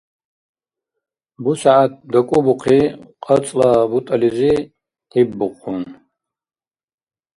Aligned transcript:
БусягӀят 1.43 1.93
дакӀубухъи, 2.11 2.81
кьацӀла 3.23 3.69
бутӀализи 3.89 4.53
къиббухъун. 5.11 5.83